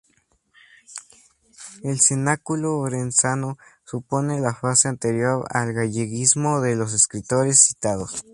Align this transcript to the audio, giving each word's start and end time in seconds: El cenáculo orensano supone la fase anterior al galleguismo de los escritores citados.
El 1.83 1.99
cenáculo 2.01 2.79
orensano 2.79 3.59
supone 3.85 4.39
la 4.41 4.55
fase 4.55 4.87
anterior 4.87 5.45
al 5.51 5.73
galleguismo 5.73 6.59
de 6.59 6.75
los 6.75 6.93
escritores 6.93 7.61
citados. 7.63 8.25